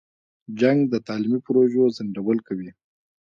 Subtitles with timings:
[0.59, 2.69] جنګ د تعلیمي پروژو ځنډول کوي.